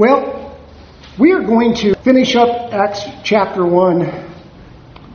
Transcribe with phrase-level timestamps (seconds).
[0.00, 0.58] Well,
[1.18, 4.00] we are going to finish up Acts chapter 1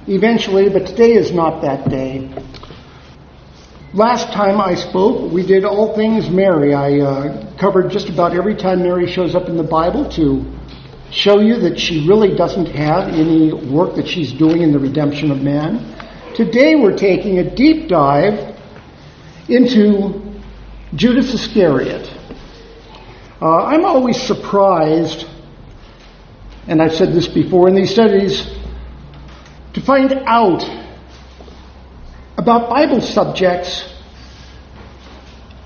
[0.06, 2.32] eventually, but today is not that day.
[3.96, 6.76] Last time I spoke, we did all things Mary.
[6.76, 10.46] I uh, covered just about every time Mary shows up in the Bible to
[11.10, 15.32] show you that she really doesn't have any work that she's doing in the redemption
[15.32, 15.80] of man.
[16.36, 18.56] Today we're taking a deep dive
[19.50, 20.22] into
[20.94, 22.15] Judas Iscariot.
[23.42, 25.26] Uh, I'm always surprised,
[26.68, 28.48] and I've said this before in these studies,
[29.74, 30.64] to find out
[32.38, 33.92] about Bible subjects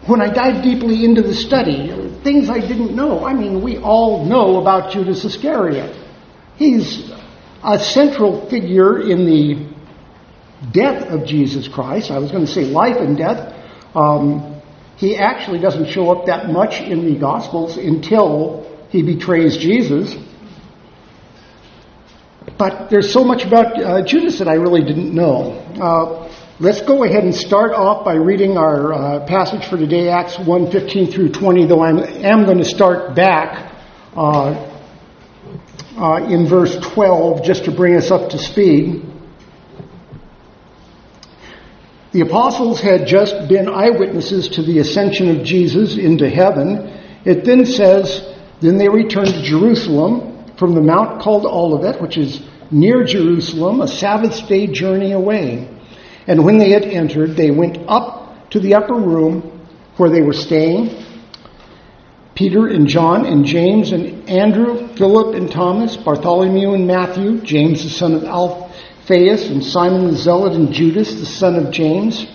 [0.08, 1.90] when I dive deeply into the study,
[2.24, 3.24] things I didn't know.
[3.24, 5.96] I mean, we all know about Judas Iscariot.
[6.58, 7.12] He's
[7.64, 9.70] a central figure in the
[10.72, 12.10] death of Jesus Christ.
[12.10, 13.54] I was going to say life and death.
[13.96, 14.59] Um,
[15.00, 20.14] he actually doesn't show up that much in the Gospels until he betrays Jesus.
[22.58, 25.52] But there's so much about uh, Judas that I really didn't know.
[25.80, 30.38] Uh, let's go ahead and start off by reading our uh, passage for today, Acts
[30.38, 33.74] 1 15 through 20, though I am going to start back
[34.18, 34.52] uh,
[35.98, 39.06] uh, in verse 12 just to bring us up to speed.
[42.12, 46.92] The apostles had just been eyewitnesses to the ascension of Jesus into heaven.
[47.24, 52.42] It then says, Then they returned to Jerusalem from the mount called Olivet, which is
[52.72, 55.70] near Jerusalem, a Sabbath day journey away.
[56.26, 60.34] And when they had entered, they went up to the upper room where they were
[60.34, 61.06] staying.
[62.34, 67.90] Peter and John and James and Andrew, Philip and Thomas, Bartholomew and Matthew, James the
[67.90, 68.69] son of Alphaeus,
[69.10, 72.28] Alphaeus and Simon the Zealot and Judas the son of James.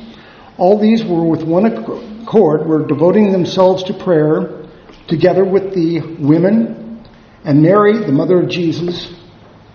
[0.59, 4.67] All these were with one accord, were devoting themselves to prayer
[5.07, 7.07] together with the women
[7.45, 9.15] and Mary, the mother of Jesus,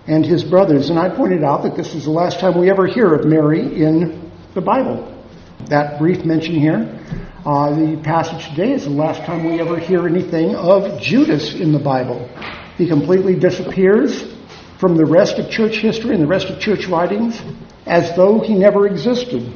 [0.08, 0.89] and his brothers.
[0.89, 3.61] And I pointed out that this is the last time we ever hear of Mary
[3.61, 5.23] in the Bible.
[5.67, 6.99] That brief mention here.
[7.45, 11.71] Uh, the passage today is the last time we ever hear anything of Judas in
[11.71, 12.27] the Bible.
[12.76, 14.36] He completely disappears
[14.80, 17.40] from the rest of church history and the rest of church writings
[17.86, 19.54] as though he never existed.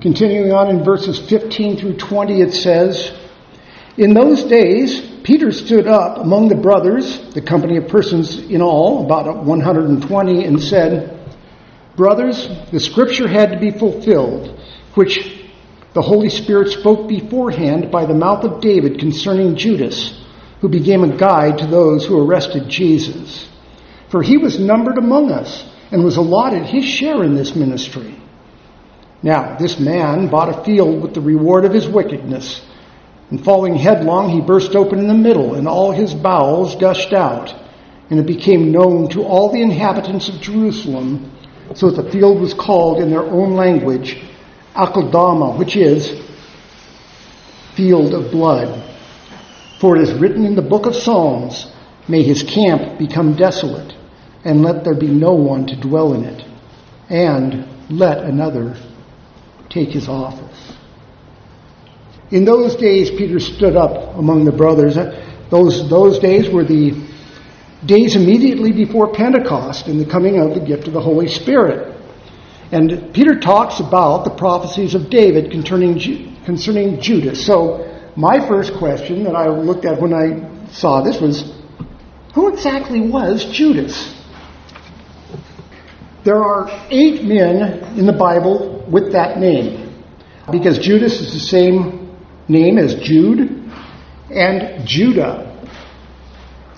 [0.00, 3.12] Continuing on in verses 15 through 20, it says,
[3.96, 9.06] In those days, Peter stood up among the brothers, the company of persons in all,
[9.06, 11.10] about 120, and said,
[11.96, 14.60] Brothers, the scripture had to be fulfilled,
[14.94, 15.46] which
[15.94, 20.23] the Holy Spirit spoke beforehand by the mouth of David concerning Judas
[20.64, 23.46] who became a guide to those who arrested Jesus.
[24.08, 28.18] For he was numbered among us and was allotted his share in this ministry.
[29.22, 32.64] Now, this man bought a field with the reward of his wickedness,
[33.28, 37.54] and falling headlong, he burst open in the middle, and all his bowels gushed out.
[38.08, 41.30] And it became known to all the inhabitants of Jerusalem,
[41.74, 44.16] so that the field was called in their own language
[44.74, 46.22] Akeldama, which is
[47.74, 48.92] field of blood.
[49.84, 51.70] For it is written in the book of Psalms,
[52.08, 53.92] May his camp become desolate,
[54.42, 56.42] and let there be no one to dwell in it,
[57.10, 58.78] and let another
[59.68, 60.72] take his office.
[62.30, 64.96] In those days, Peter stood up among the brothers.
[65.50, 67.06] Those, those days were the
[67.84, 71.94] days immediately before Pentecost and the coming of the gift of the Holy Spirit.
[72.72, 75.98] And Peter talks about the prophecies of David concerning,
[76.46, 77.44] concerning Judas.
[77.44, 81.52] So my first question that I looked at when I saw this was
[82.34, 84.12] who exactly was Judas?
[86.24, 89.94] There are eight men in the Bible with that name
[90.50, 92.16] because Judas is the same
[92.48, 93.70] name as Jude
[94.30, 95.50] and Judah.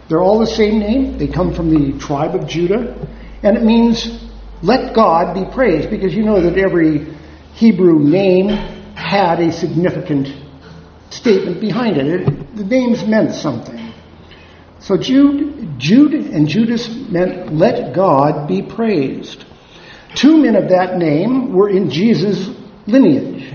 [0.08, 1.18] They're all the same name.
[1.18, 3.08] They come from the tribe of Judah.
[3.42, 4.24] And it means
[4.62, 7.14] let God be praised because you know that every
[7.54, 8.48] Hebrew name
[8.94, 10.45] had a significant
[11.10, 12.06] statement behind it.
[12.06, 13.92] it the names meant something.
[14.78, 19.44] So Jude, Jude and Judas meant let God be praised.
[20.14, 22.48] Two men of that name were in Jesus'
[22.86, 23.52] lineage.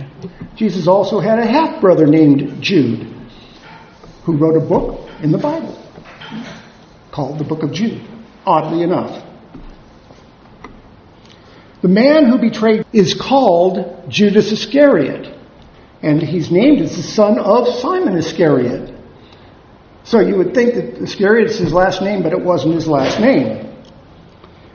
[0.56, 3.08] Jesus also had a half brother named Jude,
[4.24, 5.78] who wrote a book in the Bible
[7.12, 8.02] called the Book of Jude,
[8.46, 9.26] oddly enough.
[11.82, 15.38] The man who betrayed is called Judas Iscariot.
[16.02, 18.94] And he's named as the son of Simon Iscariot.
[20.04, 23.20] So you would think that Iscariot is his last name, but it wasn't his last
[23.20, 23.68] name.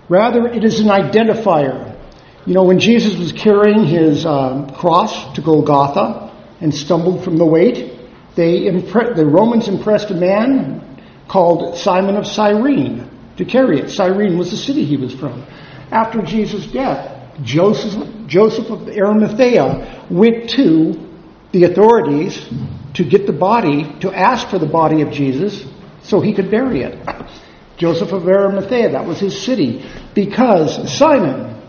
[0.09, 1.97] Rather, it is an identifier.
[2.47, 7.45] You know, when Jesus was carrying his uh, cross to Golgotha and stumbled from the
[7.45, 7.99] weight,
[8.37, 13.91] they impre- the Romans impressed a man called Simon of Cyrene to carry it.
[13.91, 15.45] Cyrene was the city he was from.
[15.91, 17.13] After Jesus' death,
[17.43, 21.06] Joseph, Joseph of Arimathea went to
[21.61, 22.47] the authorities
[22.95, 25.65] to get the body, to ask for the body of Jesus
[26.03, 26.99] so he could bury it.
[27.79, 29.85] Joseph of Arimathea, that was his city.
[30.15, 31.61] Because Simon,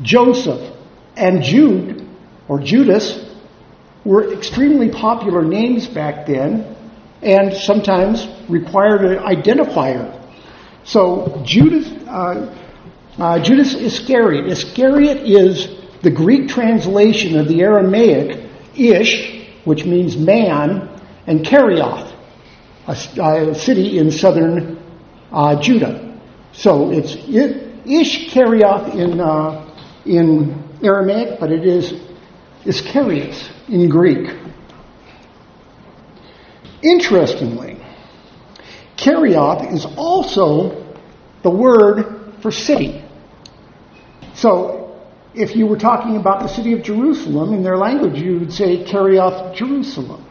[0.00, 0.76] Joseph,
[1.16, 2.08] and Jude,
[2.48, 3.30] or Judas,
[4.04, 6.76] were extremely popular names back then
[7.22, 10.18] and sometimes required an identifier.
[10.84, 12.58] So Judas, uh,
[13.18, 14.46] uh, Judas Iscariot.
[14.46, 15.68] Iscariot is
[16.02, 18.41] the Greek translation of the Aramaic
[18.76, 20.88] ish, which means man,
[21.26, 22.12] and Kerioth,
[22.86, 24.78] a, a city in southern
[25.30, 26.18] uh, Judah.
[26.52, 29.68] So it's ish Kerioth in uh,
[30.04, 31.94] in Aramaic, but it is
[32.64, 34.34] Iscariot in Greek.
[36.82, 37.80] Interestingly,
[38.96, 40.94] Kerioth is also
[41.42, 43.04] the word for city.
[44.34, 44.81] So,
[45.34, 48.84] if you were talking about the city of Jerusalem in their language, you would say
[48.84, 50.26] carry off Jerusalem.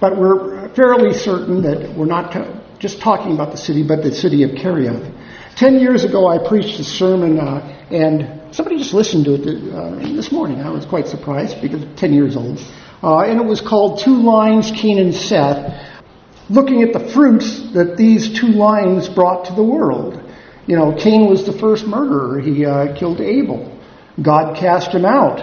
[0.00, 4.42] But we're fairly certain that we're not just talking about the city, but the city
[4.42, 5.12] of Kerioth.
[5.56, 10.14] Ten years ago, I preached a sermon, uh, and somebody just listened to it uh,
[10.14, 10.60] this morning.
[10.60, 12.58] I was quite surprised because 10 years old.
[13.02, 16.02] Uh, and it was called Two Lines, Cain and Seth,
[16.50, 20.22] looking at the fruits that these two lines brought to the world.
[20.66, 22.40] You know, Cain was the first murderer.
[22.40, 23.72] He uh, killed Abel.
[24.20, 25.40] God cast him out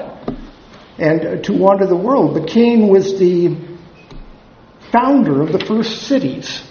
[0.97, 2.33] and uh, to wander the world.
[2.33, 3.55] But Cain was the
[4.91, 6.63] founder of the first cities.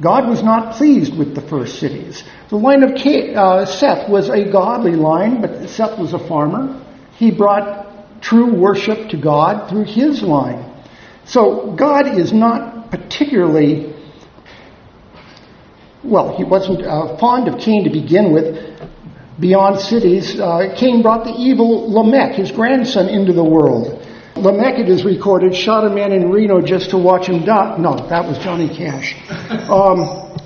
[0.00, 2.24] God was not pleased with the first cities.
[2.48, 6.84] The line of uh, Seth was a godly line, but Seth was a farmer.
[7.16, 10.66] He brought true worship to God through his line.
[11.24, 13.89] So God is not particularly,
[16.02, 18.78] well, he wasn't uh, fond of Cain to begin with.
[19.38, 24.06] Beyond cities, uh, Cain brought the evil Lamech, his grandson, into the world.
[24.36, 27.76] Lamech, it is recorded, shot a man in Reno just to watch him die.
[27.78, 29.16] No, that was Johnny Cash.
[29.68, 30.38] Um,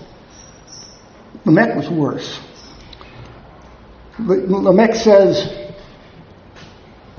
[1.45, 2.41] Lamech was worse.
[4.19, 5.45] Lamech says,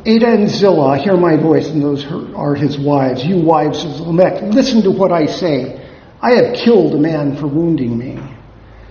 [0.05, 2.05] Adah and Zillah hear my voice, and those
[2.35, 3.23] are his wives.
[3.23, 5.84] You wives of Lamech, listen to what I say.
[6.25, 8.17] I have killed a man for wounding me,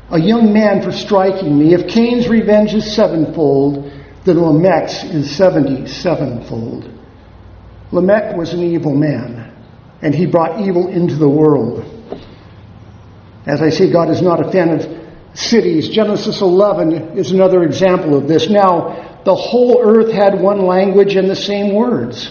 [0.08, 1.74] a young man for striking me.
[1.74, 3.90] If Cain's revenge is sevenfold,
[4.24, 6.88] then Lamech's is seventy sevenfold.
[7.90, 9.52] Lamech was an evil man,
[10.00, 11.84] and he brought evil into the world.
[13.46, 15.88] As I say, God is not a fan of cities.
[15.88, 18.48] Genesis 11 is another example of this.
[18.48, 22.30] Now, the whole earth had one language and the same words.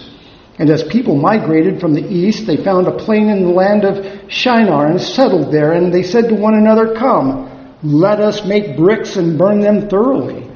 [0.59, 4.31] And as people migrated from the east, they found a plain in the land of
[4.31, 5.73] Shinar and settled there.
[5.73, 10.47] And they said to one another, Come, let us make bricks and burn them thoroughly.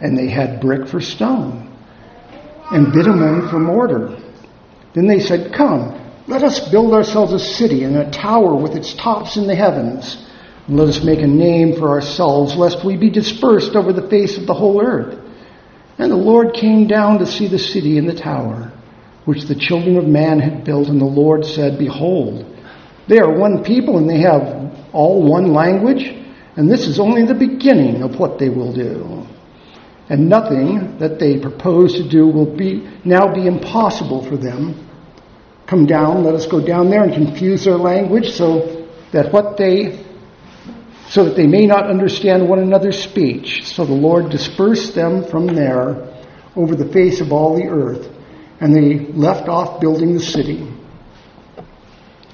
[0.00, 1.72] And they had brick for stone
[2.70, 4.16] and bitumen for mortar.
[4.94, 8.94] Then they said, Come, let us build ourselves a city and a tower with its
[8.94, 10.24] tops in the heavens.
[10.66, 14.38] And let us make a name for ourselves, lest we be dispersed over the face
[14.38, 15.18] of the whole earth.
[15.98, 18.72] And the Lord came down to see the city and the tower,
[19.24, 20.88] which the children of man had built.
[20.88, 22.44] And the Lord said, Behold,
[23.08, 26.04] they are one people and they have all one language.
[26.56, 29.26] And this is only the beginning of what they will do
[30.12, 34.88] and nothing that they propose to do will be now be impossible for them.
[35.66, 40.04] Come down, let us go down there and confuse their language so that what they
[41.08, 43.64] so that they may not understand one another's speech.
[43.64, 46.08] So the Lord dispersed them from there
[46.56, 48.11] over the face of all the earth,
[48.62, 50.66] and they left off building the city.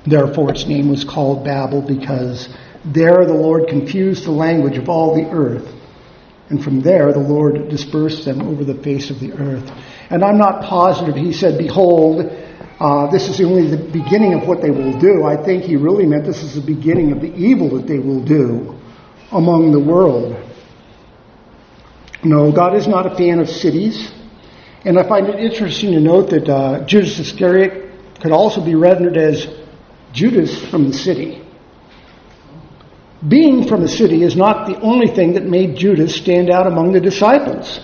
[0.06, 2.48] Therefore its name was called Babel, because
[2.84, 5.74] there the Lord confused the language of all the earth
[6.50, 9.70] and from there, the Lord dispersed them over the face of the earth.
[10.10, 12.24] And I'm not positive he said, Behold,
[12.80, 15.24] uh, this is only the beginning of what they will do.
[15.24, 18.24] I think he really meant this is the beginning of the evil that they will
[18.24, 18.78] do
[19.30, 20.42] among the world.
[22.24, 24.10] No, God is not a fan of cities.
[24.84, 29.16] And I find it interesting to note that uh, Judas Iscariot could also be rendered
[29.16, 29.46] as
[30.12, 31.44] Judas from the city.
[33.26, 36.92] Being from the city is not the only thing that made Judas stand out among
[36.92, 37.80] the disciples.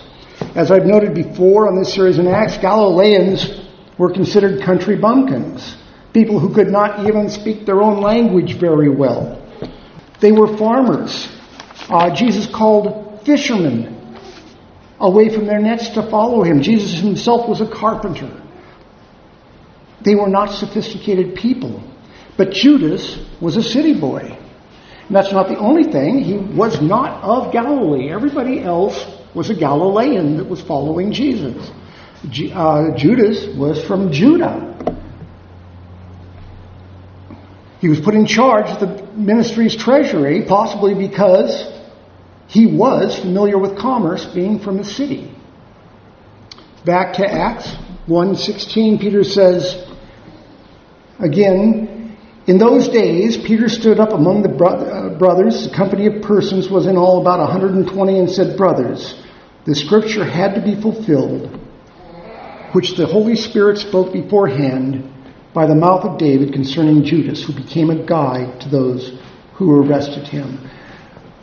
[0.55, 3.61] As I've noted before on this series in Acts, Galileans
[3.97, 5.75] were considered country bumpkins,
[6.13, 9.41] people who could not even speak their own language very well.
[10.21, 11.27] They were farmers.
[11.89, 13.94] Uh, Jesus called fishermen
[14.99, 16.61] away from their nets to follow him.
[16.61, 18.41] Jesus himself was a carpenter.
[20.01, 21.83] They were not sophisticated people.
[22.37, 24.37] But Judas was a city boy.
[25.07, 26.19] And that's not the only thing.
[26.19, 28.11] He was not of Galilee.
[28.11, 31.71] Everybody else was a Galilean that was following Jesus.
[32.53, 34.71] Uh, Judas was from Judah.
[37.81, 41.74] He was put in charge of the ministry's treasury, possibly because
[42.47, 45.31] he was familiar with commerce, being from the city.
[46.85, 47.75] Back to Acts
[48.07, 49.83] 1:16, Peter says,
[51.19, 51.95] again,
[52.47, 55.67] in those days, Peter stood up among the uh, brothers.
[55.67, 59.15] The company of persons was in all about 120 and said, Brothers,
[59.65, 61.59] the scripture had to be fulfilled,
[62.73, 65.11] which the Holy Spirit spoke beforehand
[65.55, 69.17] by the mouth of David concerning Judas, who became a guide to those
[69.53, 70.69] who arrested him.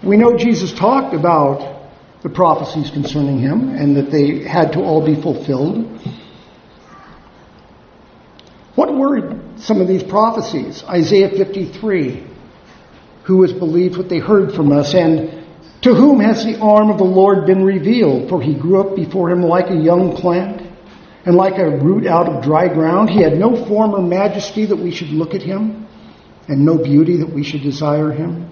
[0.05, 1.81] We know Jesus talked about
[2.23, 6.01] the prophecies concerning him and that they had to all be fulfilled.
[8.75, 10.83] What were some of these prophecies?
[10.85, 12.27] Isaiah 53.
[13.25, 14.95] Who has believed what they heard from us?
[14.95, 15.45] And
[15.83, 18.29] to whom has the arm of the Lord been revealed?
[18.29, 20.63] For he grew up before him like a young plant
[21.25, 23.11] and like a root out of dry ground.
[23.11, 25.87] He had no form or majesty that we should look at him
[26.49, 28.52] and no beauty that we should desire him.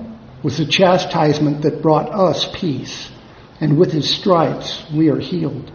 [0.43, 3.09] was the chastisement that brought us peace,
[3.59, 5.71] and with his stripes we are healed.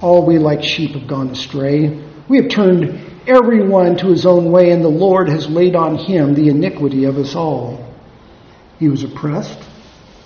[0.00, 2.04] All we like sheep have gone astray.
[2.28, 6.34] We have turned everyone to his own way, and the Lord has laid on him
[6.34, 7.94] the iniquity of us all.
[8.78, 9.58] He was oppressed,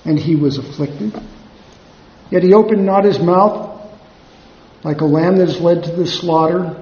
[0.04, 1.14] and he was afflicted.
[2.30, 3.72] Yet he opened not his mouth
[4.84, 6.76] like a lamb that is led to the slaughter,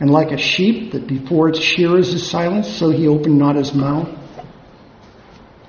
[0.00, 3.72] and like a sheep that before its shearers is silenced, so he opened not his
[3.72, 4.08] mouth.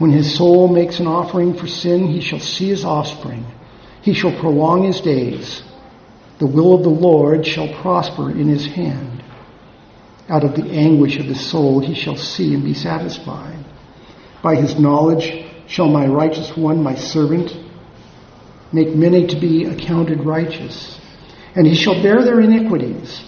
[0.00, 3.44] When his soul makes an offering for sin, he shall see his offspring.
[4.00, 5.62] He shall prolong his days
[6.38, 9.22] the will of the Lord shall prosper in his hand.
[10.26, 13.62] Out of the anguish of his soul he shall see and be satisfied.
[14.42, 17.54] By his knowledge shall my righteous one, my servant,
[18.72, 20.98] make many to be accounted righteous.
[21.54, 23.22] And he shall bear their iniquities.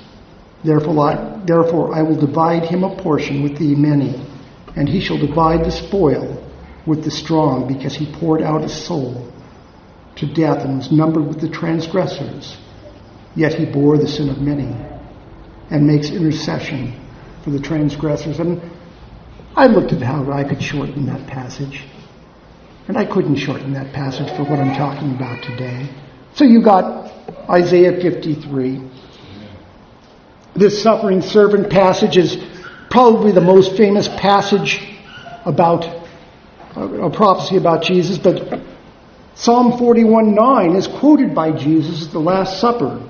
[0.64, 4.26] Therefore I, therefore I will divide him a portion with the many,
[4.74, 6.41] and he shall divide the spoil
[6.86, 9.32] with the strong, because he poured out his soul
[10.16, 12.56] to death and was numbered with the transgressors.
[13.34, 14.74] Yet he bore the sin of many
[15.70, 16.94] and makes intercession
[17.42, 18.38] for the transgressors.
[18.38, 18.60] And
[19.56, 21.84] I looked at how I could shorten that passage.
[22.88, 25.88] And I couldn't shorten that passage for what I'm talking about today.
[26.34, 27.12] So you got
[27.48, 28.90] Isaiah 53.
[30.54, 32.36] This suffering servant passage is
[32.90, 34.82] probably the most famous passage
[35.46, 36.01] about
[36.76, 38.60] a prophecy about Jesus, but
[39.34, 43.08] Psalm 41 9 is quoted by Jesus at the Last Supper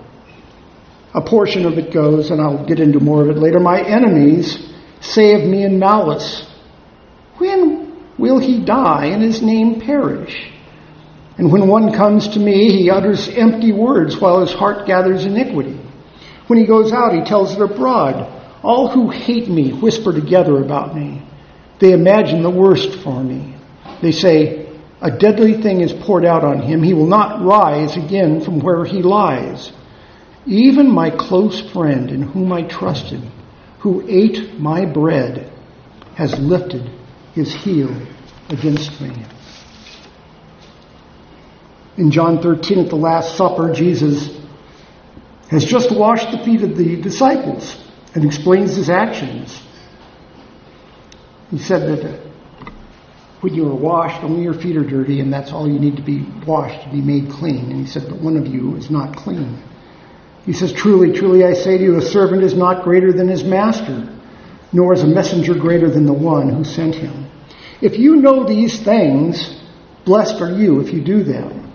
[1.14, 3.61] a portion of it goes, and I'll get into more of it later.
[3.61, 6.47] My enemies say of me in malice,
[7.37, 10.50] When will he die and his name perish?
[11.37, 15.78] And when one comes to me, he utters empty words while his heart gathers iniquity.
[16.47, 18.40] When he goes out, he tells it abroad.
[18.62, 21.23] All who hate me whisper together about me.
[21.83, 23.57] They imagine the worst for me.
[24.03, 26.81] They say, A deadly thing is poured out on him.
[26.81, 29.73] He will not rise again from where he lies.
[30.47, 33.21] Even my close friend in whom I trusted,
[33.81, 35.53] who ate my bread,
[36.15, 36.89] has lifted
[37.35, 37.91] his heel
[38.49, 39.11] against me.
[41.97, 44.39] In John 13 at the Last Supper, Jesus
[45.51, 47.77] has just washed the feet of the disciples
[48.15, 49.61] and explains his actions.
[51.53, 52.71] He said that uh,
[53.43, 56.03] when you are washed, only your feet are dirty, and that's all you need to
[56.03, 57.71] be washed to be made clean.
[57.71, 59.63] And he said, But one of you is not clean.
[60.47, 63.45] He says, Truly, truly, I say to you, a servant is not greater than his
[63.45, 64.19] master,
[64.73, 67.31] nor is a messenger greater than the one who sent him.
[67.83, 69.61] If you know these things,
[70.07, 71.71] blessed are you if you do them.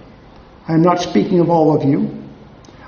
[0.67, 2.23] I am not speaking of all of you.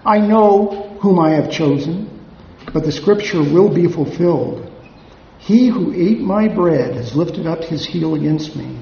[0.03, 2.25] I know whom I have chosen,
[2.73, 4.65] but the scripture will be fulfilled.
[5.49, 8.77] He who ate my bread has lifted up his heel against me.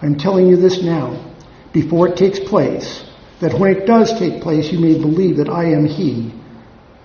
[0.00, 1.34] I'm telling you this now,
[1.72, 3.02] before it takes place,
[3.40, 6.32] that when it does take place, you may believe that I am he.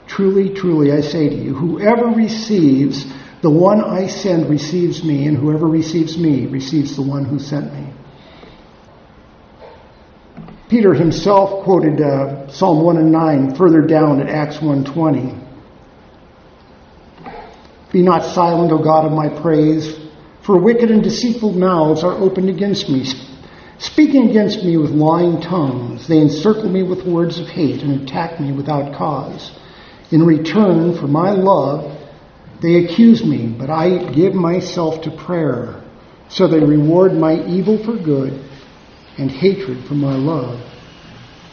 [0.05, 5.35] Truly, truly, I say to you, whoever receives the one I send receives me, and
[5.35, 7.91] whoever receives me receives the one who sent me.
[10.69, 15.40] Peter himself quoted uh, Psalm 1 and 9 further down at Acts 1:20.
[17.91, 19.99] Be not silent, O God of my praise,
[20.43, 23.05] for wicked and deceitful mouths are opened against me.
[23.77, 28.39] Speaking against me with lying tongues, they encircle me with words of hate and attack
[28.39, 29.51] me without cause.
[30.11, 31.97] In return for my love,
[32.61, 35.81] they accuse me, but I give myself to prayer.
[36.29, 38.39] So they reward my evil for good
[39.17, 40.61] and hatred for my love.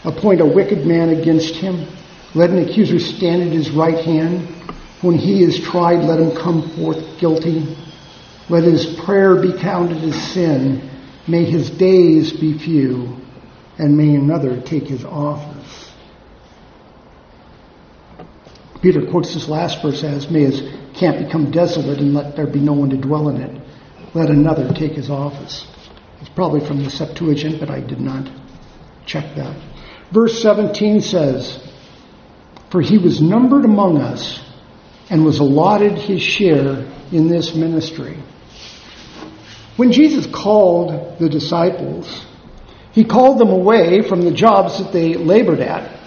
[0.04, 1.86] Appoint a wicked man against him.
[2.34, 4.54] Let an accuser stand at his right hand.
[5.00, 7.76] When he is tried, let him come forth guilty.
[8.48, 10.90] Let his prayer be counted as sin.
[11.28, 13.16] May his days be few,
[13.78, 15.92] and may another take his office.
[18.80, 20.62] Peter quotes this last verse as, May his
[20.94, 23.60] camp become desolate and let there be no one to dwell in it.
[24.14, 25.66] Let another take his office.
[26.20, 28.28] It's probably from the Septuagint, but I did not
[29.06, 29.56] check that.
[30.12, 31.58] Verse 17 says,
[32.70, 34.47] For he was numbered among us
[35.10, 38.18] and was allotted his share in this ministry.
[39.76, 42.26] When Jesus called the disciples,
[42.92, 45.98] he called them away from the jobs that they labored at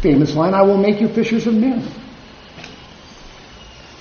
[0.00, 1.84] famous line, I will make you fishers of men.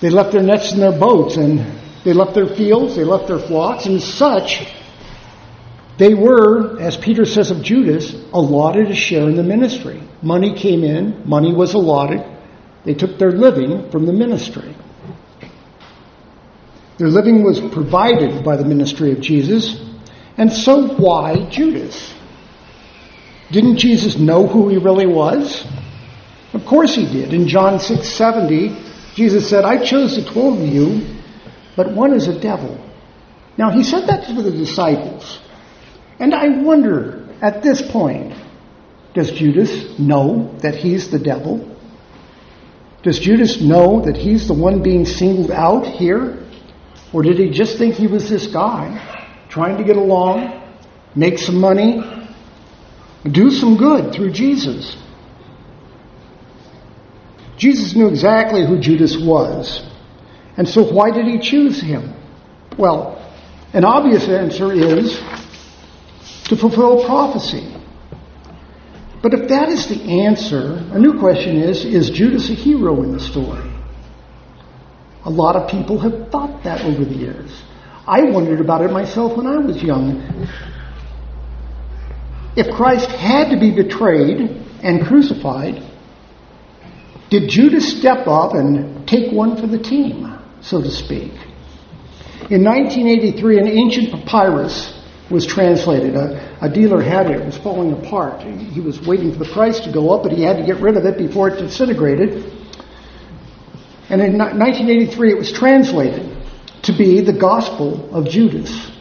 [0.01, 1.65] They left their nets and their boats, and
[2.03, 4.71] they left their fields, they left their flocks, and such,
[5.97, 10.01] they were, as Peter says of Judas, allotted a share in the ministry.
[10.21, 12.23] Money came in, money was allotted.
[12.85, 14.75] They took their living from the ministry.
[16.97, 19.81] Their living was provided by the ministry of Jesus,
[20.37, 22.13] and so why Judas?
[23.51, 25.65] Didn't Jesus know who he really was?
[26.53, 27.33] Of course he did.
[27.33, 28.71] In John 6:70,
[29.13, 31.01] Jesus said, "I chose the 12 of you,
[31.75, 32.77] but one is a devil."
[33.57, 35.39] Now he said that to the disciples.
[36.19, 38.33] And I wonder at this point,
[39.13, 41.61] does Judas know that he's the devil?
[43.05, 46.43] Does Judas know that he's the one being singled out here?
[47.13, 48.99] Or did he just think he was this guy
[49.47, 50.59] trying to get along,
[51.13, 52.01] make some money,
[53.31, 54.97] do some good through Jesus?
[57.57, 59.87] Jesus knew exactly who Judas was.
[60.57, 62.11] And so why did he choose him?
[62.75, 63.21] Well,
[63.73, 65.15] an obvious answer is
[66.45, 67.71] to fulfill prophecy.
[69.25, 73.11] But if that is the answer, a new question is is Judas a hero in
[73.11, 73.67] the story?
[75.23, 77.63] A lot of people have thought that over the years.
[78.05, 80.47] I wondered about it myself when I was young.
[82.55, 84.41] If Christ had to be betrayed
[84.83, 85.81] and crucified,
[87.31, 91.31] did Judas step up and take one for the team, so to speak?
[92.51, 94.93] In 1983, an ancient papyrus
[95.29, 96.15] was translated.
[96.15, 97.39] A, a, dealer had it.
[97.39, 98.41] It was falling apart.
[98.43, 100.97] He was waiting for the price to go up, but he had to get rid
[100.97, 102.43] of it before it disintegrated.
[104.09, 106.37] And in 1983, it was translated
[106.83, 108.91] to be the Gospel of Judas.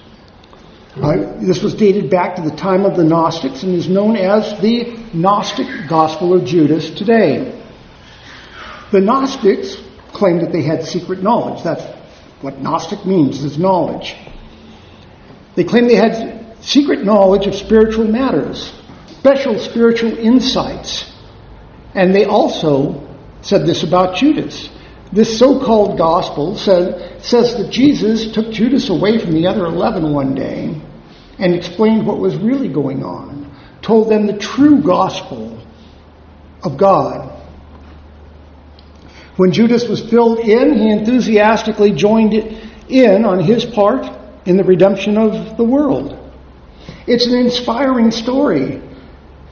[0.97, 4.61] Uh, this was dated back to the time of the Gnostics and is known as
[4.63, 7.61] the Gnostic Gospel of Judas today.
[8.93, 9.77] The Gnostics
[10.13, 11.65] claimed that they had secret knowledge.
[11.65, 11.83] That's
[12.41, 14.15] what Gnostic means, is knowledge.
[15.57, 18.73] They claimed they had secret knowledge of spiritual matters,
[19.19, 21.11] special spiritual insights.
[21.95, 23.07] And they also
[23.43, 24.69] said this about Judas.
[25.13, 30.35] This so-called gospel said, says that Jesus took Judas away from the other 11 one
[30.35, 30.81] day
[31.39, 35.61] and explained what was really going on, told them the true gospel
[36.63, 37.35] of God
[39.37, 44.07] when Judas was filled in, he enthusiastically joined in on his part
[44.47, 46.21] in the redemption of the world.
[47.07, 48.83] It's an inspiring story.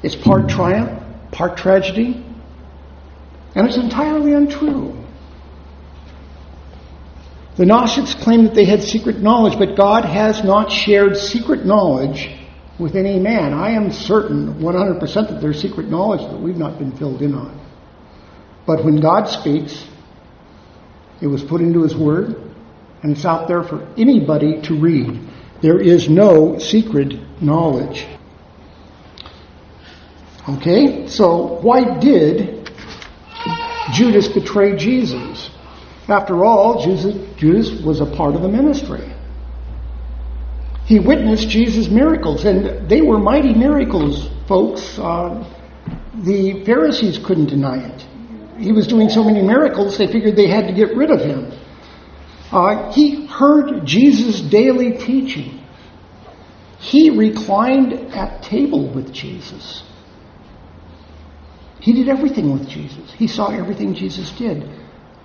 [0.02, 0.48] It's part hmm.
[0.48, 1.02] triumph,
[1.32, 2.24] part tragedy,
[3.54, 4.98] and it's entirely untrue.
[7.56, 12.30] The Gnostics claim that they had secret knowledge, but God has not shared secret knowledge
[12.78, 13.52] with any man.
[13.52, 17.60] I am certain 100% that there's secret knowledge that we've not been filled in on.
[18.66, 19.86] But when God speaks,
[21.20, 22.51] It was put into His Word,
[23.02, 25.20] and it's out there for anybody to read.
[25.60, 28.06] There is no secret knowledge.
[30.48, 32.70] Okay, so why did
[33.92, 35.50] Judas betray Jesus?
[36.08, 36.82] After all,
[37.36, 39.12] Judas, was a part of the ministry.
[40.84, 44.98] He witnessed Jesus' miracles, and they were mighty miracles, folks.
[44.98, 45.44] Uh,
[46.22, 48.06] the Pharisees couldn't deny it.
[48.58, 51.52] He was doing so many miracles, they figured they had to get rid of him.
[52.52, 55.60] Uh, he heard Jesus' daily teaching.
[56.78, 59.82] He reclined at table with Jesus.
[61.80, 63.12] He did everything with Jesus.
[63.12, 64.68] He saw everything Jesus did.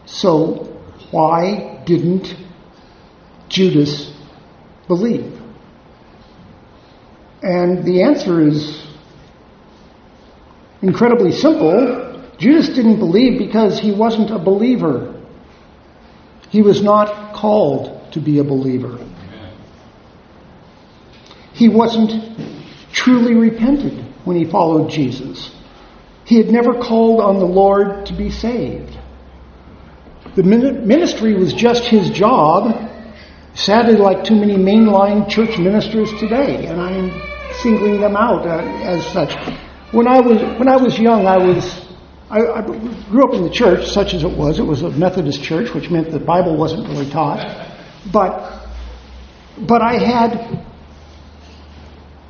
[0.06, 2.34] So, why didn't
[3.50, 4.14] Judas
[4.88, 5.40] believe?
[7.42, 8.88] And the answer is
[10.82, 12.24] incredibly simple.
[12.40, 15.17] Judas didn't believe because he wasn't a believer.
[16.50, 18.98] He was not called to be a believer.
[21.54, 22.38] He wasn't
[22.92, 25.52] truly repented when he followed Jesus.
[26.26, 28.98] He had never called on the Lord to be saved.
[30.36, 32.92] The ministry was just his job,
[33.56, 37.12] sadly, like too many mainline church ministers today, and I'm
[37.62, 39.34] singling them out uh, as such.
[39.92, 41.87] When I was when I was young, I was
[42.30, 42.62] I,
[43.10, 44.60] grew up in the church, such as it was.
[44.60, 47.40] It was a Methodist church, which meant the Bible wasn't really taught,
[48.12, 48.68] but
[49.60, 50.66] but I had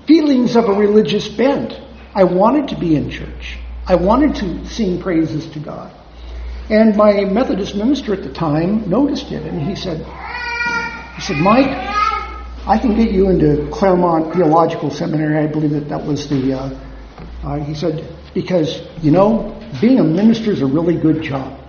[0.06, 1.80] feelings of a religious bent.
[2.16, 3.58] I wanted to be in church.
[3.86, 5.94] I wanted to sing praises to God.
[6.70, 10.06] And my Methodist minister at the time noticed it, and he said,
[11.16, 11.68] he said, Mike,
[12.68, 15.44] I can get you into Claremont Theological Seminary.
[15.44, 16.80] I believe that that was the, uh,
[17.44, 21.60] uh, he said, because, you know, being a minister is a really good job.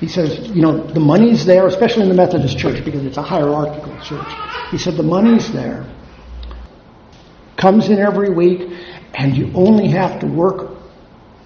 [0.00, 3.22] He says, you know, the money's there, especially in the Methodist church, because it's a
[3.22, 4.26] hierarchical church.
[4.70, 5.86] He said, the money's there.
[7.56, 8.68] Comes in every week,
[9.14, 10.76] and you only have to work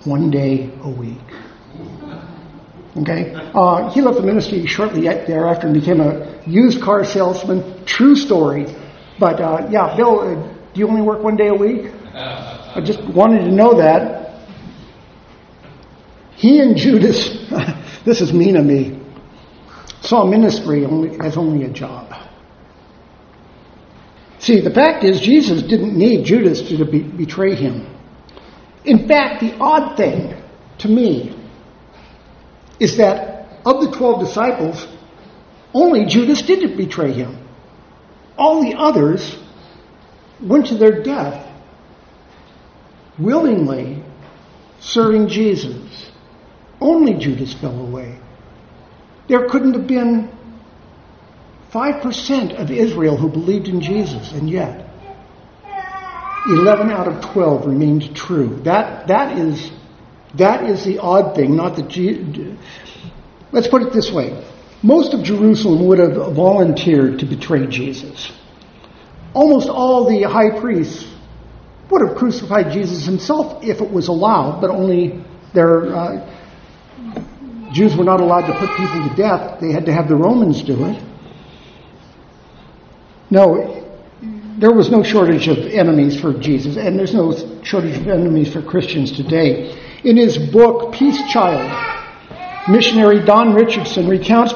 [0.05, 1.19] one day a week.
[2.97, 3.35] Okay?
[3.35, 7.85] Uh, he left the ministry shortly thereafter and became a used car salesman.
[7.85, 8.67] True story.
[9.19, 10.35] But uh, yeah, Bill, uh,
[10.73, 11.93] do you only work one day a week?
[12.15, 14.16] I just wanted to know that.
[16.47, 17.29] He and Judas,
[18.05, 19.01] this is mean of me,
[20.03, 22.15] saw ministry only, as only a job.
[24.39, 27.93] See, the fact is, Jesus didn't need Judas to be, betray him.
[28.85, 30.41] In fact, the odd thing
[30.79, 31.37] to me
[32.79, 34.87] is that of the 12 disciples,
[35.75, 37.45] only Judas didn't betray him.
[38.39, 39.37] All the others
[40.41, 41.45] went to their death
[43.19, 44.05] willingly
[44.79, 46.13] serving Jesus.
[46.81, 48.19] Only Judas fell away.
[49.29, 50.31] There couldn't have been
[51.73, 54.89] 5% of Israel who believed in Jesus, and yet
[56.47, 58.61] 11 out of 12 remained true.
[58.63, 59.71] That, that, is,
[60.35, 62.57] that is the odd thing, not that.
[63.53, 64.45] Let's put it this way
[64.83, 68.31] most of Jerusalem would have volunteered to betray Jesus.
[69.35, 71.13] Almost all the high priests
[71.91, 76.36] would have crucified Jesus himself if it was allowed, but only their uh,
[77.77, 79.61] Jews were not allowed to put people to death.
[79.61, 81.03] They had to have the Romans do it.
[83.29, 83.85] No,
[84.59, 88.63] there was no shortage of enemies for Jesus, and there's no shortage of enemies for
[88.63, 89.77] Christians today.
[90.05, 91.69] In his book, Peace Child,
[92.71, 94.55] missionary Don Richardson recounts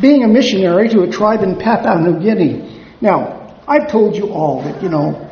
[0.00, 2.84] being a missionary to a tribe in Papua New Guinea.
[3.00, 5.30] Now, I've told you all that, you know,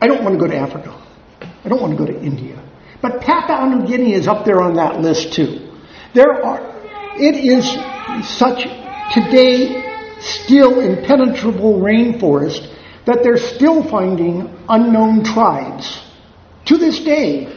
[0.00, 1.00] I don't want to go to Africa.
[1.64, 2.60] I don't want to go to India.
[3.00, 5.67] But Papua New Guinea is up there on that list too.
[6.14, 6.60] There are,
[7.16, 7.64] it is
[8.28, 8.64] such
[9.12, 9.84] today
[10.20, 16.02] still impenetrable rainforest that they're still finding unknown tribes
[16.66, 17.54] to this day.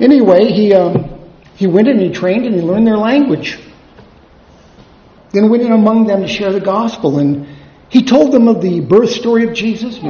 [0.00, 3.58] Anyway, he, um, he went and he trained and he learned their language.
[5.32, 7.18] Then went in among them to share the gospel.
[7.18, 7.46] And
[7.88, 10.00] he told them of the birth story of Jesus,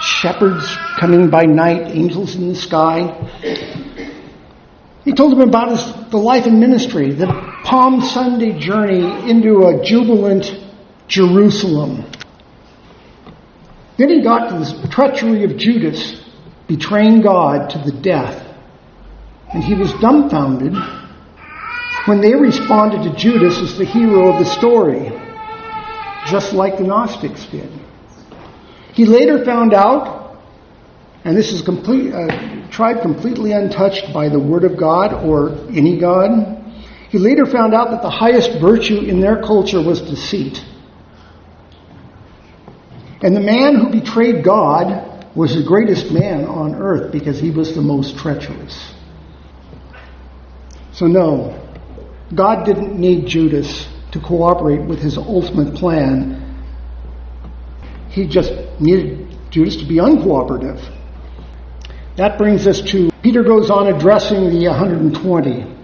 [0.00, 3.14] shepherds coming by night, angels in the sky.
[5.08, 7.28] He told them about his, the life and ministry, the
[7.64, 10.44] Palm Sunday journey into a jubilant
[11.06, 12.04] Jerusalem.
[13.96, 16.22] Then he got to the treachery of Judas
[16.66, 18.54] betraying God to the death.
[19.54, 20.74] And he was dumbfounded
[22.04, 25.08] when they responded to Judas as the hero of the story,
[26.26, 27.70] just like the Gnostics did.
[28.92, 30.36] He later found out,
[31.24, 35.98] and this is complete, a tribe completely untouched by the Word of God or any
[35.98, 36.62] God.
[37.10, 40.64] He later found out that the highest virtue in their culture was deceit.
[43.20, 47.74] And the man who betrayed God was the greatest man on earth because he was
[47.74, 48.94] the most treacherous.
[50.92, 51.58] So, no,
[52.32, 56.62] God didn't need Judas to cooperate with his ultimate plan.
[58.10, 60.94] He just needed Judas to be uncooperative.
[62.18, 65.76] That brings us to Peter goes on addressing the 120.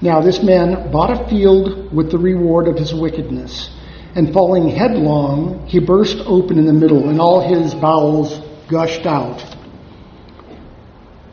[0.00, 3.68] Now, this man bought a field with the reward of his wickedness,
[4.14, 9.44] and falling headlong, he burst open in the middle, and all his bowels gushed out.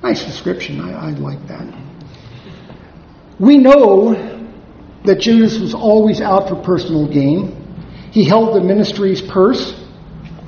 [0.03, 0.81] Nice description.
[0.81, 1.73] I, I like that.
[3.39, 4.15] We know
[5.05, 7.55] that Judas was always out for personal gain.
[8.11, 9.79] He held the ministry's purse,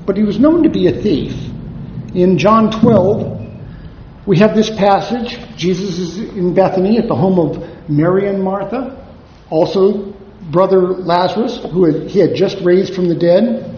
[0.06, 1.34] but he was known to be a thief.
[2.16, 3.29] In John 12,
[4.30, 5.40] we have this passage.
[5.58, 9.04] Jesus is in Bethany at the home of Mary and Martha,
[9.50, 10.14] also
[10.52, 13.76] brother Lazarus, who had, he had just raised from the dead.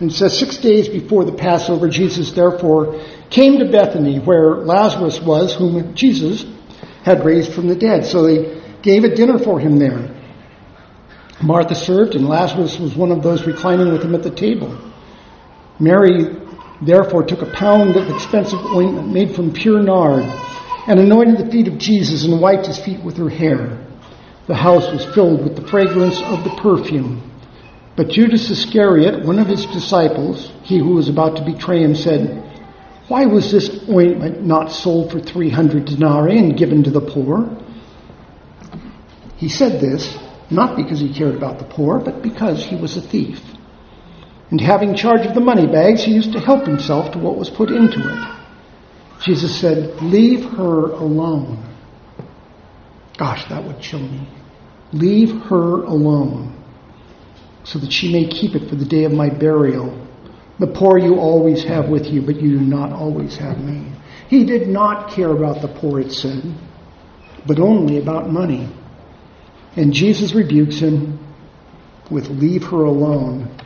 [0.00, 5.54] And says, Six days before the Passover, Jesus therefore came to Bethany, where Lazarus was,
[5.54, 6.46] whom Jesus
[7.02, 8.06] had raised from the dead.
[8.06, 10.08] So they gave a dinner for him there.
[11.42, 14.74] Martha served, and Lazarus was one of those reclining with him at the table.
[15.78, 16.47] Mary
[16.82, 20.24] therefore took a pound of expensive ointment made from pure nard
[20.86, 23.84] and anointed the feet of Jesus and wiped his feet with her hair.
[24.46, 27.22] The house was filled with the fragrance of the perfume.
[27.96, 32.42] But Judas Iscariot, one of his disciples, he who was about to betray him, said,
[33.08, 37.58] Why was this ointment not sold for 300 denarii and given to the poor?
[39.36, 40.16] He said this
[40.50, 43.42] not because he cared about the poor, but because he was a thief.
[44.50, 47.50] And having charge of the money bags, he used to help himself to what was
[47.50, 48.38] put into it.
[49.24, 51.64] Jesus said, Leave her alone.
[53.18, 54.26] Gosh, that would chill me.
[54.92, 56.56] Leave her alone,
[57.64, 60.06] so that she may keep it for the day of my burial.
[60.58, 63.92] The poor you always have with you, but you do not always have me.
[64.28, 66.42] He did not care about the poor, it said,
[67.46, 68.68] but only about money.
[69.76, 71.18] And Jesus rebukes him
[72.10, 73.57] with, Leave her alone.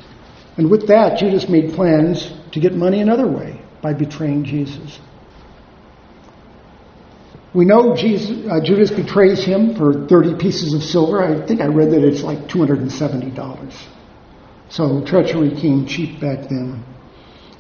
[0.56, 4.98] And with that, Judas made plans to get money another way by betraying Jesus.
[7.54, 11.22] We know Jesus, uh, Judas betrays him for 30 pieces of silver.
[11.22, 13.74] I think I read that it's like $270.
[14.70, 16.82] So treachery came cheap back then.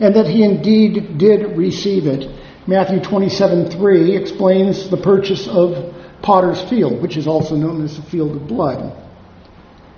[0.00, 2.28] And that he indeed did receive it.
[2.66, 8.02] Matthew 27 3 explains the purchase of Potter's Field, which is also known as the
[8.02, 8.96] Field of Blood.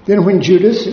[0.06, 0.86] Then, when Judas,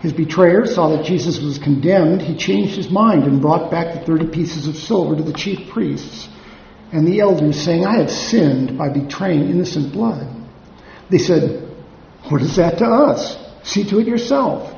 [0.00, 4.06] his betrayer, saw that Jesus was condemned, he changed his mind and brought back the
[4.06, 6.28] 30 pieces of silver to the chief priests
[6.92, 10.26] and the elders, saying, I have sinned by betraying innocent blood.
[11.10, 11.68] They said,
[12.28, 13.36] What is that to us?
[13.64, 14.74] See to it yourself.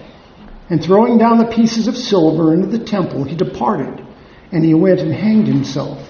[0.70, 4.04] And throwing down the pieces of silver into the temple, he departed,
[4.52, 6.08] and he went and hanged himself.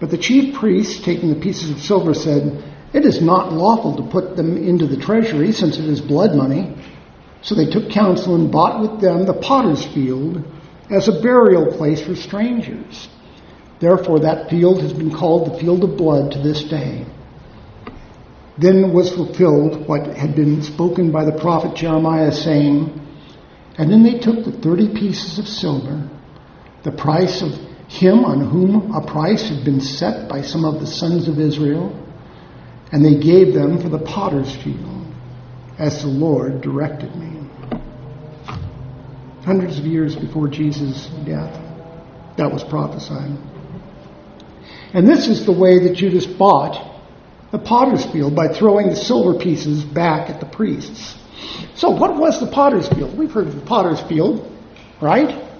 [0.00, 4.10] But the chief priests, taking the pieces of silver, said, It is not lawful to
[4.10, 6.76] put them into the treasury, since it is blood money.
[7.42, 10.44] So they took counsel and bought with them the potter's field
[10.90, 13.08] as a burial place for strangers.
[13.80, 17.04] Therefore, that field has been called the field of blood to this day.
[18.58, 23.00] Then was fulfilled what had been spoken by the prophet Jeremiah, saying,
[23.76, 26.08] And then they took the thirty pieces of silver,
[26.84, 27.50] the price of
[27.88, 31.98] him on whom a price had been set by some of the sons of Israel,
[32.92, 35.01] and they gave them for the potter's field,
[35.82, 37.44] as the Lord directed me.
[39.44, 41.60] Hundreds of years before Jesus' death,
[42.36, 43.36] that was prophesied.
[44.94, 47.00] And this is the way that Judas bought
[47.50, 51.16] the potter's field by throwing the silver pieces back at the priests.
[51.74, 53.18] So, what was the potter's field?
[53.18, 54.48] We've heard of the potter's field,
[55.00, 55.50] right?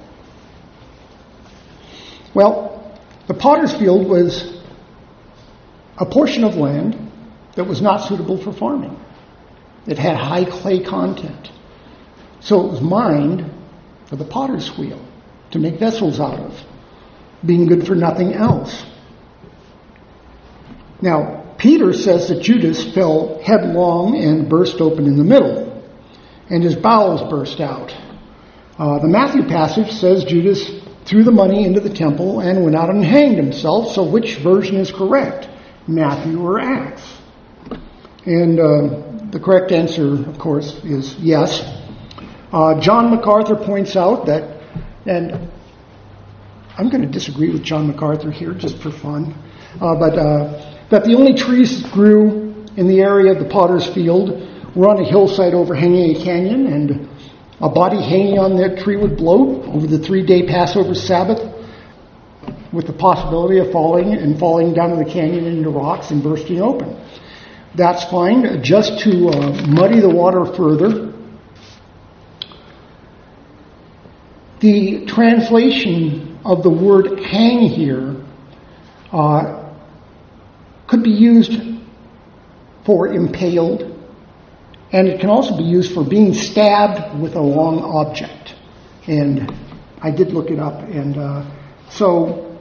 [2.32, 4.56] Well, the potter's field was
[5.98, 7.10] a portion of land
[7.56, 8.96] that was not suitable for farming.
[9.86, 11.50] It had high clay content.
[12.40, 13.50] So it was mined
[14.06, 15.00] for the potter's wheel
[15.52, 16.60] to make vessels out of,
[17.44, 18.84] being good for nothing else.
[21.00, 25.82] Now, Peter says that Judas fell headlong and burst open in the middle,
[26.48, 27.94] and his bowels burst out.
[28.78, 30.70] Uh, the Matthew passage says Judas
[31.04, 33.92] threw the money into the temple and went out and hanged himself.
[33.92, 35.48] So, which version is correct,
[35.86, 37.02] Matthew or Acts?
[38.24, 41.62] And uh, the correct answer, of course, is yes.
[42.52, 44.60] Uh, John MacArthur points out that,
[45.06, 45.50] and
[46.76, 49.34] I'm going to disagree with John MacArthur here just for fun,
[49.80, 53.86] uh, but uh, that the only trees that grew in the area of the potter's
[53.86, 54.48] field.
[54.74, 57.08] We're on a hillside overhanging a canyon, and
[57.60, 61.40] a body hanging on that tree would bloat over the three day Passover Sabbath
[62.72, 66.60] with the possibility of falling and falling down in the canyon into rocks and bursting
[66.60, 67.01] open.
[67.74, 68.62] That's fine.
[68.62, 71.12] Just to uh, muddy the water further,
[74.60, 78.22] the translation of the word hang here
[79.10, 79.72] uh,
[80.86, 81.52] could be used
[82.84, 83.82] for impaled,
[84.92, 88.54] and it can also be used for being stabbed with a long object.
[89.06, 89.50] And
[90.02, 91.50] I did look it up, and uh,
[91.90, 92.58] so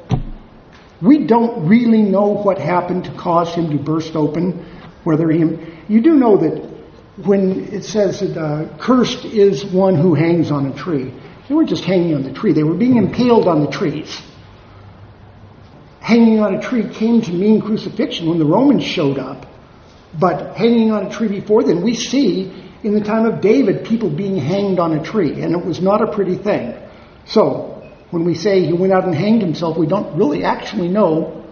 [1.02, 4.66] we don't really know what happened to cause him to burst open.
[5.04, 5.40] Whether he,
[5.88, 6.72] you do know that
[7.26, 11.14] when it says that uh, cursed is one who hangs on a tree,
[11.48, 14.22] they weren't just hanging on the tree; they were being impaled on the trees.
[16.00, 19.46] Hanging on a tree came to mean crucifixion when the Romans showed up,
[20.20, 22.52] but hanging on a tree before then, we see
[22.84, 26.02] in the time of David people being hanged on a tree, and it was not
[26.02, 26.76] a pretty thing.
[27.26, 31.46] So when we say he went out and hanged himself, we don't really actually know.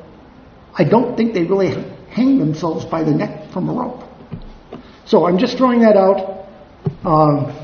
[0.77, 1.71] I don't think they really
[2.09, 4.03] hanged themselves by the neck from a rope.
[5.05, 6.45] So I'm just throwing that out
[7.03, 7.55] um,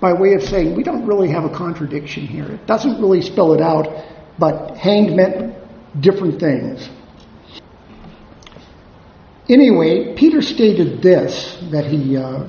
[0.00, 2.46] by way of saying we don't really have a contradiction here.
[2.46, 3.88] It doesn't really spell it out,
[4.38, 5.54] but hanged meant
[6.00, 6.88] different things.
[9.48, 12.46] Anyway, Peter stated this that he uh,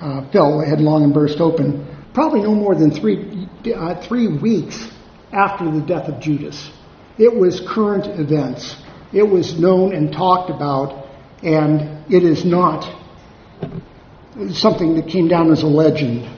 [0.00, 4.88] uh, fell headlong and burst open probably no more than three, uh, three weeks
[5.32, 6.70] after the death of Judas.
[7.18, 8.74] It was current events.
[9.12, 11.06] It was known and talked about,
[11.42, 12.84] and it is not
[14.52, 16.28] something that came down as a legend.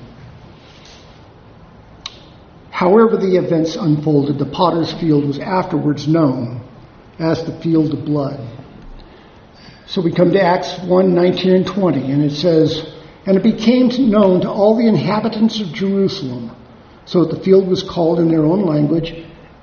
[2.71, 6.67] However, the events unfolded, the potter's field was afterwards known
[7.19, 8.41] as the field of blood.
[9.87, 12.87] So we come to Acts 1 19 and 20, and it says,
[13.27, 16.57] and it became known to all the inhabitants of Jerusalem.
[17.05, 19.13] So that the field was called in their own language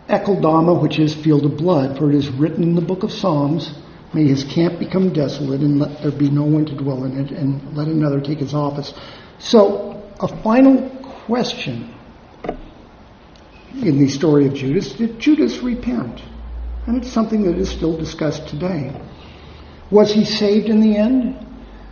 [0.10, 3.74] Akeldama, which is field of blood, for it is written in the book of Psalms,
[4.14, 7.32] May his camp become desolate, and let there be no one to dwell in it,
[7.32, 8.94] and let another take his office.
[9.38, 10.90] So, a final
[11.26, 11.94] question
[13.74, 16.22] in the story of Judas did Judas repent?
[16.88, 18.96] And it's something that is still discussed today.
[19.92, 21.46] Was he saved in the end?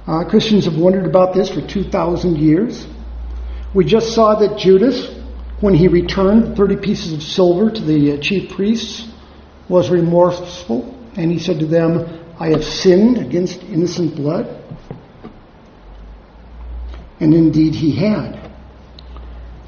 [0.07, 2.87] Uh, Christians have wondered about this for 2,000 years.
[3.73, 5.09] We just saw that Judas,
[5.61, 9.07] when he returned 30 pieces of silver to the uh, chief priests,
[9.69, 14.61] was remorseful, and he said to them, I have sinned against innocent blood.
[17.19, 18.51] And indeed he had.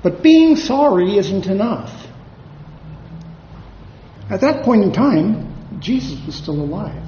[0.03, 2.07] But being sorry isn't enough.
[4.29, 7.03] At that point in time, Jesus was still alive.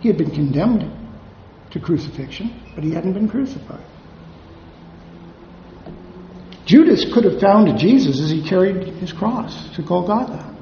[0.00, 0.90] He had been condemned
[1.70, 3.84] to crucifixion, but he hadn't been crucified.
[6.68, 10.54] Judas could have found Jesus as he carried his cross to Golgotha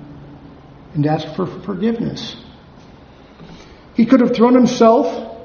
[0.95, 2.37] and asked for forgiveness.
[3.97, 5.37] He could have thrown himself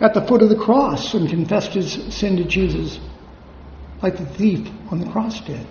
[0.00, 3.00] at the foot of the cross and confessed his sin to Jesus,
[4.00, 5.66] like the thief on the cross did.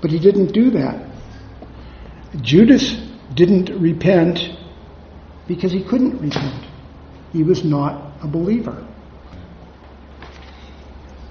[0.00, 1.10] But he didn't do that.
[2.40, 2.94] Judas
[3.34, 4.38] didn't repent
[5.48, 6.66] because he couldn't repent.
[7.32, 8.86] He was not a believer.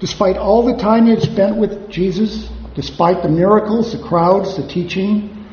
[0.00, 4.68] Despite all the time he had spent with Jesus, despite the miracles, the crowds, the
[4.68, 5.46] teaching,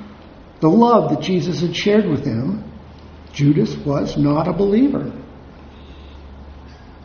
[0.59, 2.63] the love that Jesus had shared with him,
[3.31, 5.11] Judas was not a believer.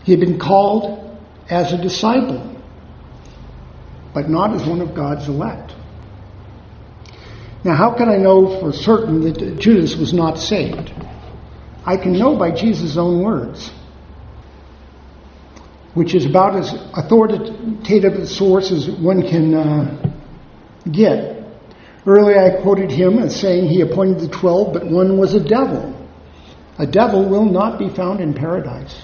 [0.05, 2.61] He had been called as a disciple,
[4.13, 5.73] but not as one of God's elect.
[7.65, 10.93] Now, how can I know for certain that Judas was not saved?
[11.85, 13.71] I can know by Jesus' own words,
[15.95, 20.13] which is about as authoritative a source as one can uh,
[20.91, 21.45] get.
[22.07, 25.95] Earlier I quoted him as saying he appointed the twelve, but one was a devil.
[26.79, 29.03] A devil will not be found in paradise.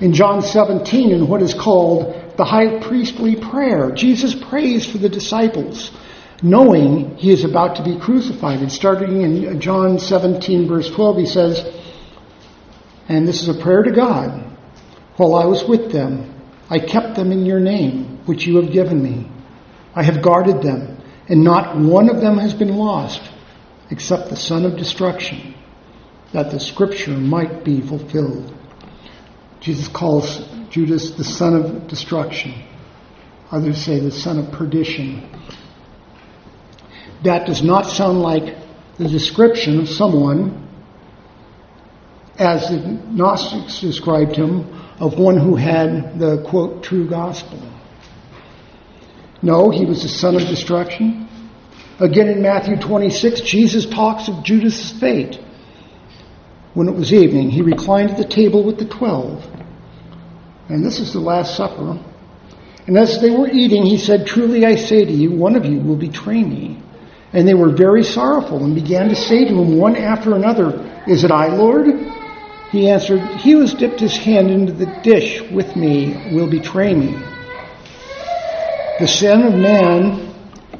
[0.00, 5.08] In John 17, in what is called the high priestly prayer, Jesus prays for the
[5.08, 5.90] disciples
[6.42, 8.60] knowing he is about to be crucified.
[8.60, 11.64] And starting in John 17, verse 12, he says,
[13.08, 14.45] And this is a prayer to God.
[15.16, 16.34] While I was with them,
[16.68, 19.30] I kept them in your name, which you have given me.
[19.94, 20.98] I have guarded them,
[21.28, 23.22] and not one of them has been lost,
[23.90, 25.54] except the son of destruction,
[26.32, 28.52] that the scripture might be fulfilled.
[29.60, 32.54] Jesus calls Judas the son of destruction.
[33.50, 35.30] Others say the son of perdition.
[37.22, 38.56] That does not sound like
[38.98, 40.68] the description of someone,
[42.38, 47.60] as the Gnostics described him, of one who had the quote, true gospel.
[49.42, 51.28] No, he was the son of destruction.
[52.00, 55.38] Again in Matthew 26, Jesus talks of Judas' fate.
[56.74, 59.44] When it was evening, he reclined at the table with the twelve.
[60.68, 61.98] And this is the Last Supper.
[62.86, 65.80] And as they were eating, he said, Truly I say to you, one of you
[65.80, 66.82] will betray me.
[67.32, 71.24] And they were very sorrowful and began to say to him one after another, Is
[71.24, 71.86] it I, Lord?
[72.68, 76.94] He answered, He who has dipped his hand into the dish with me will betray
[76.94, 77.24] me.
[78.98, 80.34] The Son of Man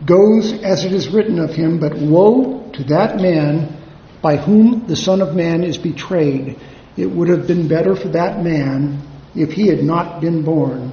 [0.04, 3.76] goes as it is written of him, but woe to that man
[4.22, 6.58] by whom the Son of Man is betrayed.
[6.96, 9.02] It would have been better for that man
[9.34, 10.92] if he had not been born.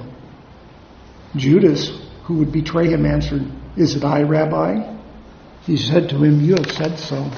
[1.34, 1.90] Judas,
[2.24, 4.94] who would betray him, answered, Is it I, Rabbi?
[5.62, 7.30] He said to him, You have said so.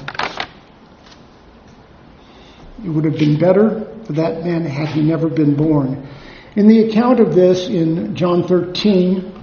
[2.83, 6.07] It would have been better for that man had he never been born.
[6.55, 9.33] In the account of this in John 13,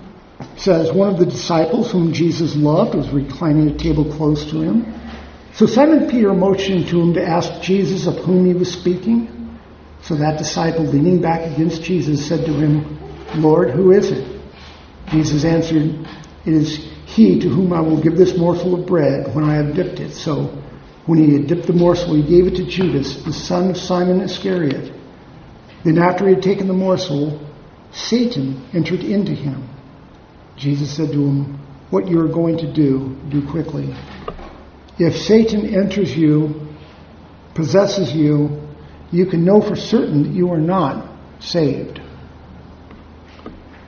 [0.57, 4.61] says one of the disciples whom Jesus loved was reclining at a table close to
[4.61, 4.93] him.
[5.55, 9.59] So Simon Peter motioned to him to ask Jesus of whom he was speaking.
[10.03, 12.99] So that disciple, leaning back against Jesus, said to him,
[13.37, 14.41] Lord, who is it?
[15.09, 16.07] Jesus answered,
[16.45, 16.76] It is
[17.07, 20.12] he to whom I will give this morsel of bread when I have dipped it.
[20.12, 20.61] So
[21.07, 24.21] when he had dipped the morsel, he gave it to Judas, the son of Simon
[24.21, 24.93] Iscariot.
[25.85, 27.41] Then after he had taken the morsel,
[27.93, 29.69] Satan entered into him.
[30.57, 33.95] Jesus said to him, What you are going to do, do quickly.
[34.99, 36.69] If Satan enters you,
[37.55, 38.63] possesses you,
[39.11, 42.01] you can know for certain that you are not saved.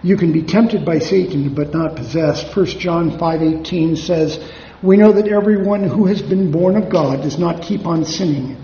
[0.02, 2.54] You can be tempted by Satan but not possessed.
[2.54, 4.38] 1 John 5:18 says,
[4.82, 8.56] "We know that everyone who has been born of God does not keep on sinning,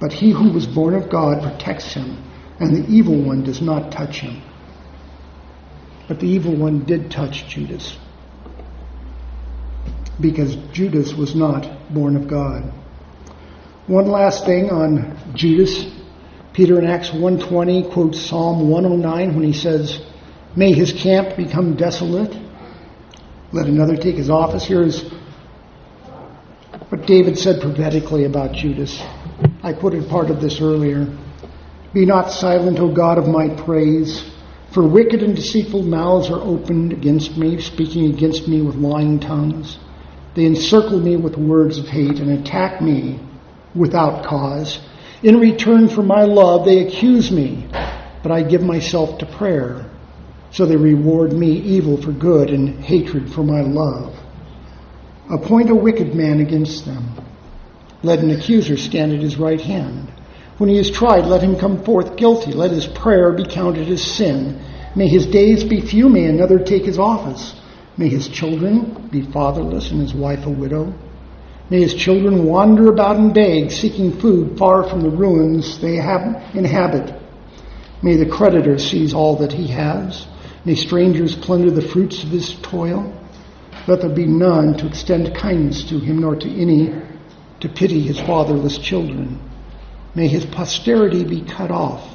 [0.00, 2.16] but he who was born of God protects him,
[2.58, 4.36] and the evil one does not touch him."
[6.08, 7.96] But the evil one did touch Judas
[10.20, 12.64] because Judas was not born of God.
[13.86, 15.86] One last thing on Judas.
[16.52, 20.00] Peter in Acts 1:20 quotes Psalm 109 when he says,
[20.54, 22.36] "May his camp become desolate.
[23.52, 25.04] Let another take his office." Here is
[26.92, 29.00] what David said prophetically about Judas.
[29.62, 31.06] I quoted part of this earlier.
[31.94, 34.30] Be not silent, O God of my praise,
[34.74, 39.78] for wicked and deceitful mouths are opened against me, speaking against me with lying tongues.
[40.34, 43.18] They encircle me with words of hate and attack me
[43.74, 44.78] without cause.
[45.22, 47.68] In return for my love, they accuse me,
[48.22, 49.90] but I give myself to prayer.
[50.50, 54.14] So they reward me evil for good and hatred for my love.
[55.32, 57.04] Appoint a wicked man against them.
[58.02, 60.12] Let an accuser stand at his right hand.
[60.58, 62.52] When he is tried, let him come forth guilty.
[62.52, 64.62] Let his prayer be counted as sin.
[64.94, 66.10] May his days be few.
[66.10, 67.54] May another take his office.
[67.96, 70.92] May his children be fatherless and his wife a widow.
[71.70, 77.14] May his children wander about and beg, seeking food far from the ruins they inhabit.
[78.02, 80.26] May the creditor seize all that he has.
[80.66, 83.14] May strangers plunder the fruits of his toil.
[83.86, 86.92] Let there be none to extend kindness to him, nor to any
[87.60, 89.38] to pity his fatherless children.
[90.14, 92.08] May his posterity be cut off.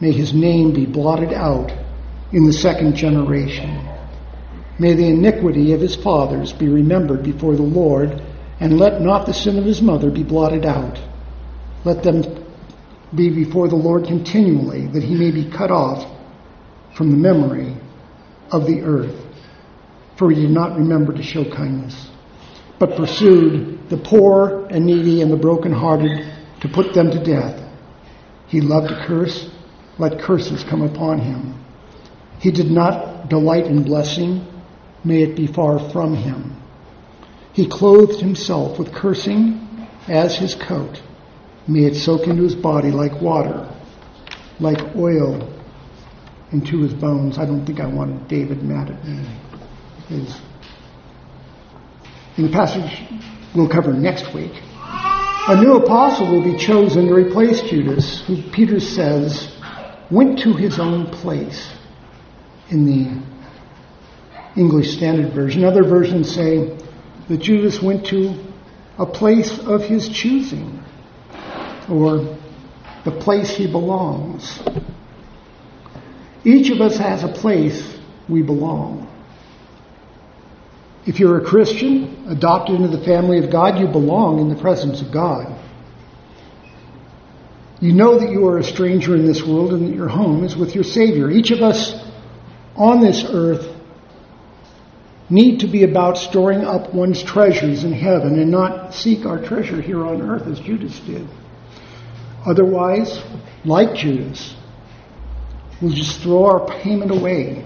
[0.00, 1.72] May his name be blotted out
[2.32, 3.88] in the second generation.
[4.78, 8.20] May the iniquity of his fathers be remembered before the Lord,
[8.60, 11.00] and let not the sin of his mother be blotted out.
[11.84, 12.22] Let them
[13.14, 16.06] be before the Lord continually, that he may be cut off
[16.94, 17.76] from the memory
[18.50, 19.25] of the earth.
[20.16, 22.08] For he did not remember to show kindness,
[22.78, 27.62] but pursued the poor and needy and the brokenhearted to put them to death.
[28.46, 29.50] He loved to curse,
[29.98, 31.54] let curses come upon him.
[32.38, 34.46] He did not delight in blessing,
[35.04, 36.56] may it be far from him.
[37.52, 41.00] He clothed himself with cursing as his coat.
[41.66, 43.68] May it soak into his body like water,
[44.60, 45.52] like oil
[46.52, 47.38] into his bones.
[47.38, 49.26] I don't think I want David mad at me.
[50.08, 50.40] Is
[52.36, 53.02] in the passage
[53.56, 54.52] we'll cover next week.
[55.48, 59.52] A new apostle will be chosen to replace Judas, who Peter says
[60.10, 61.72] went to his own place
[62.68, 65.64] in the English Standard Version.
[65.64, 66.76] Other versions say
[67.28, 68.34] that Judas went to
[68.98, 70.82] a place of his choosing,
[71.88, 72.36] or
[73.04, 74.60] the place he belongs.
[76.44, 77.98] Each of us has a place
[78.28, 79.08] we belong.
[81.06, 85.00] If you're a Christian, adopted into the family of God, you belong in the presence
[85.02, 85.62] of God.
[87.80, 90.56] You know that you are a stranger in this world and that your home is
[90.56, 91.30] with your Savior.
[91.30, 91.94] Each of us
[92.74, 93.72] on this earth
[95.30, 99.80] need to be about storing up one's treasures in heaven and not seek our treasure
[99.80, 101.26] here on earth as Judas did.
[102.44, 103.20] Otherwise,
[103.64, 104.54] like Judas,
[105.80, 107.64] we'll just throw our payment away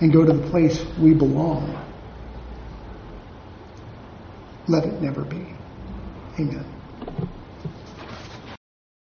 [0.00, 1.74] and go to the place we belong.
[4.68, 5.54] Let it never be.
[6.38, 6.75] Amen.